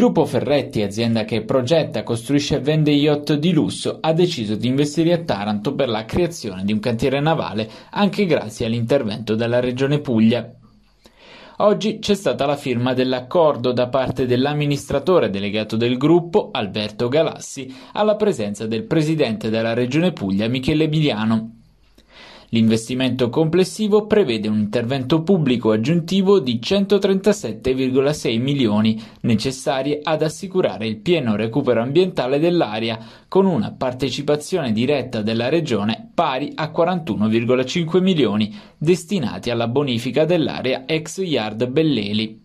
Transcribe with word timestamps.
gruppo 0.00 0.24
Ferretti, 0.24 0.80
azienda 0.80 1.26
che 1.26 1.42
progetta, 1.42 2.04
costruisce 2.04 2.56
e 2.56 2.60
vende 2.60 2.90
yacht 2.90 3.34
di 3.34 3.52
lusso, 3.52 3.98
ha 4.00 4.14
deciso 4.14 4.54
di 4.54 4.66
investire 4.66 5.12
a 5.12 5.18
Taranto 5.18 5.74
per 5.74 5.90
la 5.90 6.06
creazione 6.06 6.64
di 6.64 6.72
un 6.72 6.80
cantiere 6.80 7.20
navale 7.20 7.68
anche 7.90 8.24
grazie 8.24 8.64
all'intervento 8.64 9.34
della 9.34 9.60
Regione 9.60 9.98
Puglia. 9.98 10.50
Oggi 11.58 11.98
c'è 11.98 12.14
stata 12.14 12.46
la 12.46 12.56
firma 12.56 12.94
dell'accordo 12.94 13.72
da 13.72 13.88
parte 13.88 14.24
dell'amministratore 14.24 15.28
delegato 15.28 15.76
del 15.76 15.98
gruppo, 15.98 16.48
Alberto 16.50 17.08
Galassi, 17.08 17.70
alla 17.92 18.16
presenza 18.16 18.66
del 18.66 18.84
presidente 18.84 19.50
della 19.50 19.74
Regione 19.74 20.12
Puglia, 20.12 20.48
Michele 20.48 20.84
Emiliano. 20.84 21.59
L'investimento 22.52 23.30
complessivo 23.30 24.06
prevede 24.06 24.48
un 24.48 24.58
intervento 24.58 25.22
pubblico 25.22 25.70
aggiuntivo 25.70 26.40
di 26.40 26.58
137,6 26.60 28.40
milioni 28.40 29.00
necessari 29.20 30.00
ad 30.02 30.22
assicurare 30.22 30.88
il 30.88 30.96
pieno 30.96 31.36
recupero 31.36 31.80
ambientale 31.80 32.40
dell'area, 32.40 32.98
con 33.28 33.46
una 33.46 33.70
partecipazione 33.70 34.72
diretta 34.72 35.22
della 35.22 35.48
Regione 35.48 36.10
pari 36.12 36.50
a 36.56 36.72
41,5 36.74 38.00
milioni 38.02 38.52
destinati 38.76 39.50
alla 39.50 39.68
bonifica 39.68 40.24
dell'area 40.24 40.86
ex 40.86 41.18
Yard 41.18 41.68
Belleli. 41.68 42.39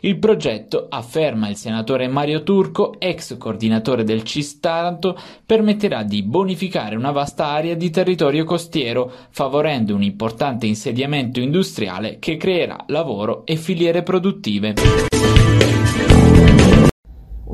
Il 0.00 0.18
progetto, 0.18 0.86
afferma 0.88 1.48
il 1.48 1.56
senatore 1.56 2.08
Mario 2.08 2.42
Turco, 2.42 2.96
ex 2.98 3.36
coordinatore 3.38 4.04
del 4.04 4.22
CIS 4.22 4.60
Taranto, 4.60 5.18
permetterà 5.44 6.02
di 6.02 6.22
bonificare 6.22 6.96
una 6.96 7.10
vasta 7.10 7.46
area 7.46 7.74
di 7.74 7.90
territorio 7.90 8.44
costiero, 8.44 9.10
favorendo 9.30 9.94
un 9.94 10.02
importante 10.02 10.66
insediamento 10.66 11.40
industriale 11.40 12.18
che 12.18 12.36
creerà 12.36 12.84
lavoro 12.88 13.46
e 13.46 13.56
filiere 13.56 14.02
produttive. 14.02 14.74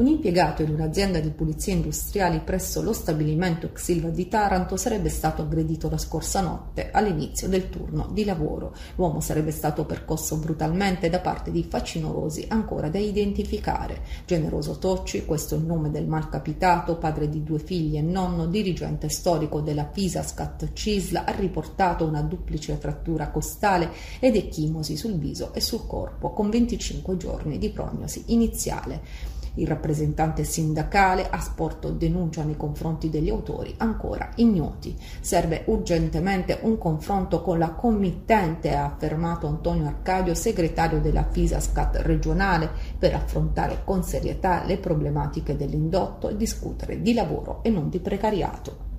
Un 0.01 0.07
impiegato 0.07 0.63
in 0.63 0.71
un'azienda 0.71 1.21
di 1.21 1.29
pulizie 1.29 1.75
industriali 1.75 2.41
presso 2.41 2.81
lo 2.81 2.95
stabilimento 2.95 3.71
Xilva 3.71 4.09
di 4.09 4.29
Taranto 4.29 4.79
sarebbe 4.79 5.11
stato 5.11 5.43
aggredito 5.43 5.91
la 5.91 5.99
scorsa 5.99 6.41
notte 6.41 6.91
all'inizio 6.91 7.49
del 7.49 7.69
turno 7.69 8.09
di 8.11 8.25
lavoro. 8.25 8.75
L'uomo 8.95 9.21
sarebbe 9.21 9.51
stato 9.51 9.85
percosso 9.85 10.39
brutalmente 10.39 11.11
da 11.11 11.21
parte 11.21 11.51
di 11.51 11.67
facinorosi 11.69 12.47
ancora 12.49 12.89
da 12.89 12.99
identificare. 12.99 14.01
Generoso 14.25 14.79
Tocci, 14.79 15.27
questo 15.27 15.55
è 15.55 15.59
il 15.59 15.65
nome 15.65 15.91
del 15.91 16.07
malcapitato, 16.07 16.97
padre 16.97 17.29
di 17.29 17.43
due 17.43 17.59
figli 17.59 17.99
e 17.99 18.01
nonno, 18.01 18.47
dirigente 18.47 19.11
storico 19.11 19.61
della 19.61 19.85
Pisascat 19.85 20.73
Cisla, 20.73 21.27
ha 21.27 21.33
riportato 21.33 22.07
una 22.07 22.23
duplice 22.23 22.75
frattura 22.77 23.29
costale 23.29 23.91
ed 24.19 24.35
ecchimosi 24.35 24.97
sul 24.97 25.19
viso 25.19 25.53
e 25.53 25.61
sul 25.61 25.87
corpo, 25.87 26.31
con 26.31 26.49
25 26.49 27.19
giorni 27.19 27.59
di 27.59 27.69
prognosi 27.69 28.25
iniziale. 28.29 29.39
Il 29.55 29.67
rappresentante 29.67 30.45
sindacale 30.45 31.29
ha 31.29 31.41
sporto 31.41 31.91
denuncia 31.91 32.43
nei 32.45 32.57
confronti 32.57 33.11
degli 33.11 33.29
autori 33.29 33.75
ancora 33.79 34.31
ignoti. 34.37 34.97
Serve 35.21 35.63
urgentemente 35.67 36.59
un 36.63 36.79
confronto 36.79 37.43
con 37.43 37.59
la 37.59 37.71
committente, 37.71 38.75
ha 38.75 38.85
affermato 38.85 39.47
Antonio 39.47 39.87
Arcadio, 39.87 40.35
segretario 40.35 41.01
della 41.01 41.27
FISASCAT 41.31 41.97
regionale, 42.03 42.71
per 42.99 43.15
affrontare 43.15 43.83
con 43.85 44.03
serietà 44.03 44.65
le 44.65 44.79
problematiche 44.79 45.57
dell'indotto 45.57 46.29
e 46.29 46.37
discutere 46.37 47.01
di 47.03 47.15
lavoro 47.15 47.63
e 47.63 47.71
non 47.71 47.89
di 47.89 48.01
precariato. 48.01 48.90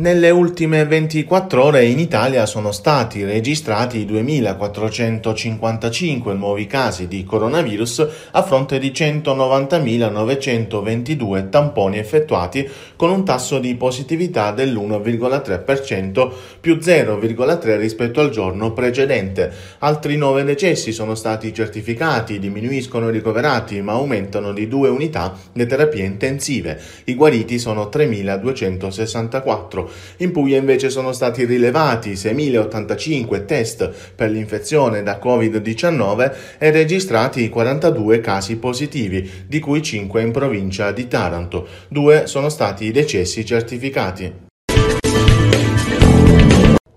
Nelle 0.00 0.30
ultime 0.30 0.86
24 0.86 1.62
ore 1.62 1.84
in 1.84 1.98
Italia 1.98 2.46
sono 2.46 2.72
stati 2.72 3.22
registrati 3.22 4.06
2.455 4.06 6.34
nuovi 6.34 6.66
casi 6.66 7.06
di 7.06 7.22
coronavirus 7.22 8.08
a 8.30 8.42
fronte 8.42 8.78
di 8.78 8.92
190.922 8.92 11.50
tamponi 11.50 11.98
effettuati 11.98 12.66
con 12.96 13.10
un 13.10 13.26
tasso 13.26 13.58
di 13.58 13.74
positività 13.74 14.52
dell'1,3% 14.52 16.30
più 16.60 16.76
0,3 16.76 17.78
rispetto 17.78 18.22
al 18.22 18.30
giorno 18.30 18.72
precedente. 18.72 19.52
Altri 19.80 20.16
9 20.16 20.44
decessi 20.44 20.92
sono 20.92 21.14
stati 21.14 21.52
certificati, 21.52 22.38
diminuiscono 22.38 23.10
i 23.10 23.12
ricoverati 23.12 23.82
ma 23.82 23.92
aumentano 23.92 24.54
di 24.54 24.66
2 24.66 24.88
unità 24.88 25.36
le 25.52 25.66
terapie 25.66 26.04
intensive. 26.04 26.80
I 27.04 27.14
guariti 27.14 27.58
sono 27.58 27.90
3.264. 27.92 29.88
In 30.18 30.32
Puglia 30.32 30.58
invece 30.58 30.90
sono 30.90 31.12
stati 31.12 31.44
rilevati 31.44 32.12
6.085 32.12 33.44
test 33.44 33.90
per 34.14 34.30
l'infezione 34.30 35.02
da 35.02 35.18
Covid-19 35.22 36.32
e 36.58 36.70
registrati 36.70 37.48
42 37.48 38.20
casi 38.20 38.56
positivi, 38.56 39.28
di 39.46 39.58
cui 39.60 39.82
5 39.82 40.20
in 40.22 40.32
provincia 40.32 40.92
di 40.92 41.08
Taranto. 41.08 41.66
Due 41.88 42.26
sono 42.26 42.48
stati 42.48 42.86
i 42.86 42.92
decessi 42.92 43.44
certificati. 43.44 44.48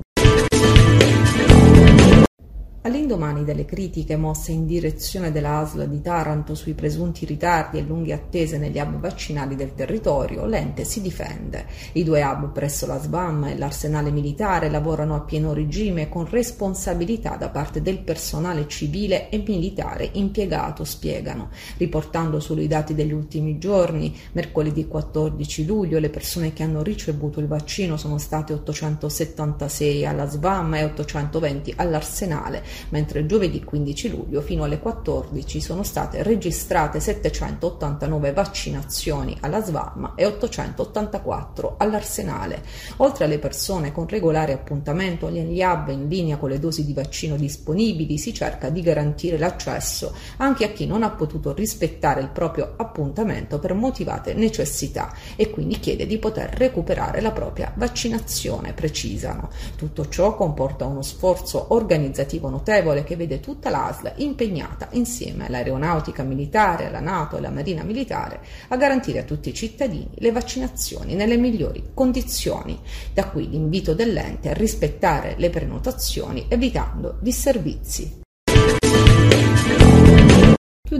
All'indomani 2.83 3.45
delle 3.45 3.67
critiche 3.67 4.17
mosse 4.17 4.53
in 4.53 4.65
direzione 4.65 5.31
della 5.31 5.59
ASL 5.59 5.87
di 5.87 6.01
Taranto 6.01 6.55
sui 6.55 6.73
presunti 6.73 7.27
ritardi 7.27 7.77
e 7.77 7.83
lunghe 7.83 8.15
attese 8.15 8.57
negli 8.57 8.79
hub 8.79 8.99
vaccinali 8.99 9.55
del 9.55 9.75
territorio, 9.75 10.47
l'ente 10.47 10.85
si 10.85 11.03
difende. 11.03 11.67
I 11.93 12.05
due 12.05 12.23
hub 12.23 12.53
presso 12.53 12.87
la 12.87 12.99
SBAM 12.99 13.49
e 13.49 13.59
l'arsenale 13.59 14.11
militare 14.11 14.71
lavorano 14.71 15.15
a 15.15 15.21
pieno 15.21 15.53
regime 15.53 16.09
con 16.09 16.27
responsabilità 16.27 17.37
da 17.37 17.51
parte 17.51 17.83
del 17.83 17.99
personale 17.99 18.67
civile 18.67 19.29
e 19.29 19.45
militare 19.47 20.09
impiegato, 20.13 20.83
spiegano. 20.85 21.51
Riportando 21.77 22.41
solo 22.41 22.63
i 22.63 22.67
dati 22.67 22.95
degli 22.95 23.13
ultimi 23.13 23.59
giorni, 23.59 24.17
mercoledì 24.33 24.87
14 24.87 25.67
luglio 25.67 25.99
le 25.99 26.09
persone 26.09 26.55
che 26.55 26.63
hanno 26.63 26.83
ricevuto 26.83 27.41
il 27.41 27.47
vaccino 27.47 27.99
sono 27.99 28.17
state 28.17 28.55
876 28.55 30.07
alla 30.07 30.27
SBAM 30.27 30.77
e 30.77 30.85
820 30.85 31.75
all'arsenale 31.77 32.69
mentre 32.91 33.27
giovedì 33.27 33.63
15 33.63 34.11
luglio 34.11 34.41
fino 34.41 34.65
alle 34.65 34.79
14 34.79 35.61
sono 35.61 35.83
state 35.83 36.23
registrate 36.23 37.01
789 37.01 38.33
vaccinazioni 38.33 39.37
alla 39.41 39.63
SVAM 39.63 40.13
e 40.17 40.27
884 40.27 41.75
all'Arsenale. 41.79 42.63
Oltre 42.99 43.25
alle 43.25 43.39
persone 43.39 43.93
con 43.93 44.07
regolare 44.09 44.53
appuntamento 44.53 45.27
agli 45.27 45.63
hub 45.63 45.89
in 45.89 46.09
linea 46.09 46.37
con 46.37 46.51
le 46.51 46.59
dosi 46.59 46.85
di 46.85 46.93
vaccino 46.93 47.37
disponibili, 47.37 48.19
si 48.19 48.33
cerca 48.35 48.69
di 48.69 48.81
garantire 48.81 49.39
l'accesso 49.39 50.15
anche 50.39 50.65
a 50.65 50.69
chi 50.69 50.87
non 50.87 51.03
ha 51.03 51.11
potuto 51.11 51.53
rispettare 51.53 52.21
il 52.21 52.31
proprio 52.31 52.75
appuntamento 52.77 53.59
per 53.59 53.75
motivate 53.75 54.35
necessità 54.35 55.13
e 55.37 55.51
quindi 55.51 55.79
chiede 55.79 56.07
di 56.07 56.19
poter 56.19 56.51
recuperare 56.55 57.21
la 57.21 57.33
propria 57.33 57.73
vaccinazione, 57.77 58.73
precisano. 58.73 59.51
Tutto 59.77 60.09
ciò 60.09 60.35
comporta 60.35 60.87
uno 60.87 61.03
sforzo 61.03 61.73
organizzativo 61.75 62.49
notevole 62.61 63.05
che 63.05 63.17
vede 63.17 63.41
tutta 63.41 63.71
l'ASL 63.71 64.13
impegnata 64.17 64.89
insieme 64.93 65.47
all'aeronautica 65.47 66.23
militare, 66.23 66.87
alla 66.87 67.01
Nato 67.01 67.35
e 67.35 67.39
alla 67.39 67.51
Marina 67.51 67.83
militare 67.83 68.41
a 68.69 68.77
garantire 68.77 69.21
a 69.21 69.25
tutti 69.25 69.49
i 69.49 69.55
cittadini 69.55 70.11
le 70.17 70.31
vaccinazioni 70.31 71.15
nelle 71.15 71.39
migliori 71.39 71.91
condizioni. 71.95 72.79
Da 73.15 73.29
qui 73.29 73.49
l'invito 73.49 73.95
dell'ente 73.95 74.51
a 74.51 74.55
rispettare 74.55 75.35
le 75.39 75.49
prenotazioni 75.49 76.45
evitando 76.49 77.17
disservizi. 77.21 78.20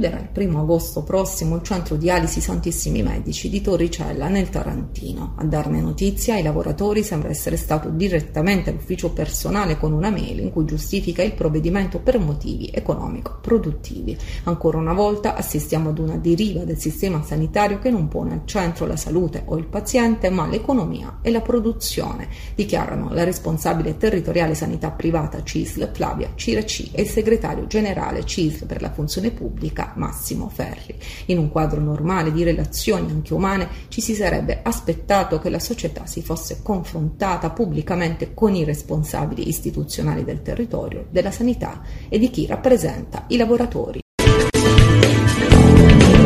Chiuderà 0.01 0.19
il 0.19 0.29
primo 0.33 0.61
agosto 0.61 1.03
prossimo 1.03 1.57
il 1.57 1.63
centro 1.63 1.97
dialisi 1.97 2.41
Santissimi 2.41 3.03
Medici 3.03 3.51
di 3.51 3.61
Torricella 3.61 4.29
nel 4.29 4.49
Tarantino. 4.49 5.35
A 5.37 5.45
darne 5.45 5.83
notizia 5.83 6.37
ai 6.37 6.43
lavoratori 6.43 7.03
sembra 7.03 7.29
essere 7.29 7.59
stato 7.59 7.91
direttamente 7.91 8.73
l'ufficio 8.73 9.11
personale 9.11 9.77
con 9.77 9.93
una 9.93 10.09
mail 10.09 10.41
in 10.41 10.53
cui 10.53 10.65
giustifica 10.65 11.23
il 11.23 11.35
provvedimento 11.35 11.99
per 11.99 12.19
motivi 12.19 12.71
economico-produttivi. 12.73 14.17
Ancora 14.45 14.79
una 14.79 14.95
volta 14.95 15.37
assistiamo 15.37 15.91
ad 15.91 15.99
una 15.99 16.17
deriva 16.17 16.65
del 16.65 16.79
sistema 16.79 17.23
sanitario 17.23 17.79
che 17.79 17.91
non 17.91 18.09
pone 18.09 18.33
al 18.33 18.47
centro 18.47 18.87
la 18.87 18.97
salute 18.97 19.43
o 19.45 19.59
il 19.59 19.67
paziente 19.67 20.31
ma 20.31 20.47
l'economia 20.47 21.19
e 21.21 21.31
la 21.31 21.43
produzione, 21.43 22.29
dichiarano 22.55 23.13
la 23.13 23.25
responsabile 23.25 23.99
territoriale 23.99 24.55
sanità 24.55 24.91
privata 24.93 25.43
CISL 25.43 25.91
Flavia 25.93 26.33
Ciraci 26.37 26.91
e 26.95 27.03
il 27.03 27.09
segretario 27.09 27.67
generale 27.67 28.25
CISL 28.25 28.65
per 28.65 28.81
la 28.81 28.91
funzione 28.91 29.31
pubblica 29.31 29.89
Massimo 29.97 30.49
Ferri. 30.49 30.99
In 31.27 31.39
un 31.39 31.51
quadro 31.51 31.81
normale 31.81 32.33
di 32.33 32.43
relazioni 32.43 33.11
anche 33.11 33.35
umane 33.35 33.69
ci 33.89 34.01
si 34.01 34.15
sarebbe 34.15 34.61
aspettato 34.63 35.39
che 35.39 35.51
la 35.51 35.59
società 35.59 36.07
si 36.07 36.23
fosse 36.23 36.61
confrontata 36.63 37.51
pubblicamente 37.51 38.35
con 38.35 38.55
i 38.55 38.65
responsabili 38.65 39.49
istituzionali 39.49 40.25
del 40.25 40.43
territorio, 40.43 41.07
della 41.11 41.31
sanità 41.31 41.83
e 42.09 42.19
di 42.19 42.31
chi 42.31 42.47
rappresenta 42.47 43.25
i 43.29 43.37
lavoratori 43.37 44.01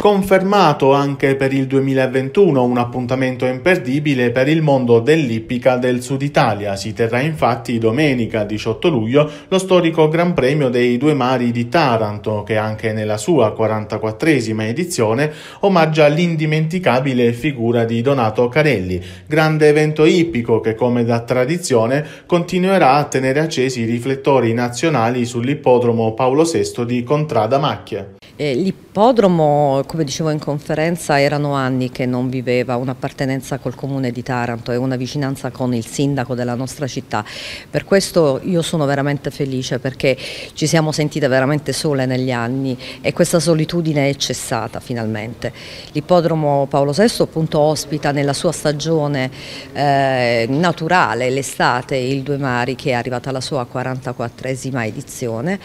confermato 0.05 0.93
anche 0.93 1.35
per 1.35 1.55
il 1.55 1.67
2021 1.67 2.63
un 2.63 2.77
appuntamento 2.77 3.47
imperdibile 3.47 4.33
per 4.33 4.49
il 4.49 4.61
mondo 4.61 5.01
dell'ippica 5.01 5.79
del 5.79 6.03
Sud 6.03 6.21
Italia. 6.21 6.77
Si 6.77 6.93
terrà 6.93 7.21
infatti 7.21 7.79
domenica 7.79 8.45
18 8.45 8.89
luglio 8.91 9.31
lo 9.49 9.59
storico 9.59 10.09
Gran 10.09 10.35
Premio 10.35 10.69
dei 10.69 10.99
Due 10.99 11.15
Mari 11.15 11.53
di 11.53 11.71
Taranto, 11.71 12.43
che 12.43 12.59
anche 12.59 12.93
nella 12.93 13.17
sua 13.17 13.55
44esima 13.59 14.65
edizione 14.65 15.33
omaggia 15.61 16.07
l'indimenticabile 16.09 17.33
figura 17.33 17.87
di 17.87 18.03
Donato 18.03 18.47
Carelli, 18.49 19.03
grande 19.27 19.69
evento 19.69 20.05
ippico 20.05 20.61
che 20.61 20.75
come 20.75 21.05
da 21.05 21.21
tradizione 21.21 22.05
continuerà 22.27 22.93
a 22.93 23.05
tenere 23.05 23.41
accesi 23.41 23.81
i 23.81 23.87
riflettori 23.87 24.53
nazionali 24.53 25.25
sull'ippodromo 25.25 26.13
Paolo 26.13 26.43
VI 26.43 26.85
di 26.85 27.03
Contrada 27.03 27.57
Macchia. 27.57 28.07
Eh, 28.37 28.53
l'ippodromo, 28.57 29.85
come 29.87 30.03
dicevo 30.03 30.31
in 30.31 30.41
conferenza, 30.41 31.21
erano 31.21 31.53
anni 31.53 31.93
che 31.93 32.05
non 32.05 32.29
viveva 32.29 32.75
un'appartenenza 32.75 33.59
col 33.59 33.77
comune 33.77 34.11
di 34.11 34.25
Taranto 34.25 34.73
e 34.73 34.77
una 34.77 34.97
vicinanza 34.97 35.53
con 35.53 35.73
il 35.73 35.87
sindaco 35.87 36.35
della 36.35 36.57
nostra 36.57 36.89
città. 36.89 37.25
Per 37.71 37.85
questo 37.85 38.41
io 38.43 38.61
sono 38.61 38.87
veramente 38.87 39.31
felice 39.31 39.79
perché 39.79 40.17
ci 40.55 40.67
siamo 40.67 40.91
sentite 40.91 41.29
veramente 41.29 41.73
sole 41.73 42.07
negli 42.07 42.33
anni 42.33 42.77
e 43.01 43.13
questa 43.13 43.39
solitudine 43.39 44.09
è 44.09 44.17
cessata 44.17 44.81
finalmente. 44.81 45.53
L'ippodromo 45.93 46.67
Paolo 46.69 46.91
VI 46.91 47.07
appunto 47.19 47.61
ospita 47.61 48.11
nella 48.11 48.33
sua 48.33 48.51
stagione 48.51 49.31
eh, 49.73 50.47
naturale 50.49 51.31
l'estate 51.31 51.95
il 51.95 52.23
Due 52.23 52.39
Mari 52.39 52.75
che 52.75 52.91
è 52.91 52.95
arrivata 52.95 53.31
alla 53.31 53.41
sua 53.41 53.65
44esima 53.73 54.85
edizione 54.85 55.61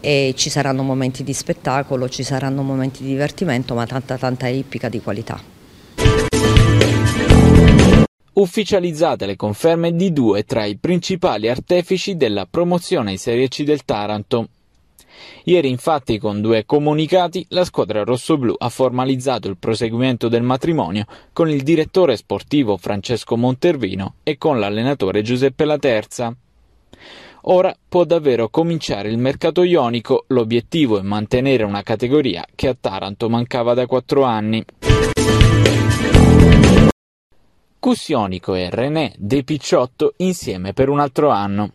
e 0.00 0.34
ci 0.36 0.50
saranno 0.50 0.82
momenti 0.82 1.24
di 1.24 1.32
spettacolo 1.32 2.08
ci 2.10 2.22
saranno 2.22 2.62
momenti 2.62 3.02
di 3.02 3.08
divertimento, 3.08 3.74
ma 3.74 3.86
tanta 3.86 4.18
tanta 4.18 4.48
ippica 4.48 4.88
di 4.88 5.00
qualità. 5.00 5.40
Ufficializzate 8.32 9.26
le 9.26 9.36
conferme 9.36 9.94
di 9.94 10.12
due 10.12 10.44
tra 10.44 10.64
i 10.64 10.76
principali 10.76 11.48
artefici 11.48 12.16
della 12.16 12.46
promozione 12.48 13.10
in 13.12 13.18
Serie 13.18 13.48
C 13.48 13.64
del 13.64 13.84
Taranto. 13.84 14.48
Ieri 15.44 15.68
infatti 15.68 16.18
con 16.18 16.40
due 16.40 16.64
comunicati 16.64 17.44
la 17.50 17.64
squadra 17.64 18.04
rossoblù 18.04 18.54
ha 18.56 18.68
formalizzato 18.68 19.48
il 19.48 19.56
proseguimento 19.58 20.28
del 20.28 20.42
matrimonio 20.42 21.04
con 21.32 21.50
il 21.50 21.62
direttore 21.62 22.16
sportivo 22.16 22.76
Francesco 22.76 23.36
Montervino 23.36 24.14
e 24.22 24.38
con 24.38 24.58
l'allenatore 24.58 25.22
Giuseppe 25.22 25.64
Laterza. 25.64 26.34
Ora 27.44 27.74
può 27.88 28.04
davvero 28.04 28.50
cominciare 28.50 29.08
il 29.08 29.16
mercato 29.16 29.62
ionico, 29.62 30.24
l'obiettivo 30.28 30.98
è 30.98 31.02
mantenere 31.02 31.64
una 31.64 31.82
categoria 31.82 32.44
che 32.54 32.68
a 32.68 32.76
Taranto 32.78 33.30
mancava 33.30 33.72
da 33.72 33.86
quattro 33.86 34.24
anni. 34.24 34.62
Cussionico 37.78 38.54
e 38.54 38.68
René 38.68 39.14
De 39.16 39.42
Picciotto 39.42 40.12
insieme 40.18 40.74
per 40.74 40.90
un 40.90 41.00
altro 41.00 41.30
anno. 41.30 41.72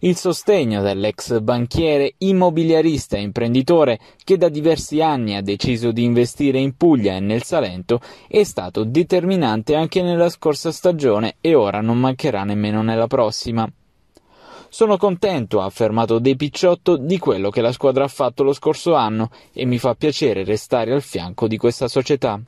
Il 0.00 0.16
sostegno 0.16 0.82
dell'ex 0.82 1.38
banchiere, 1.38 2.14
immobiliarista 2.18 3.16
e 3.16 3.20
imprenditore 3.20 4.00
che 4.24 4.36
da 4.36 4.48
diversi 4.48 5.00
anni 5.00 5.36
ha 5.36 5.40
deciso 5.40 5.92
di 5.92 6.02
investire 6.02 6.58
in 6.58 6.76
Puglia 6.76 7.14
e 7.14 7.20
nel 7.20 7.44
Salento 7.44 8.00
è 8.26 8.42
stato 8.42 8.82
determinante 8.82 9.76
anche 9.76 10.02
nella 10.02 10.28
scorsa 10.28 10.72
stagione 10.72 11.36
e 11.40 11.54
ora 11.54 11.80
non 11.80 11.98
mancherà 12.00 12.42
nemmeno 12.42 12.82
nella 12.82 13.06
prossima. 13.06 13.70
Sono 14.74 14.96
contento, 14.96 15.60
ha 15.60 15.66
affermato 15.66 16.18
De 16.18 16.34
Picciotto, 16.34 16.96
di 16.96 17.16
quello 17.16 17.48
che 17.48 17.60
la 17.60 17.70
squadra 17.70 18.02
ha 18.02 18.08
fatto 18.08 18.42
lo 18.42 18.52
scorso 18.52 18.94
anno 18.94 19.30
e 19.52 19.66
mi 19.66 19.78
fa 19.78 19.94
piacere 19.94 20.42
restare 20.42 20.92
al 20.92 21.00
fianco 21.00 21.46
di 21.46 21.56
questa 21.56 21.86
società. 21.86 22.40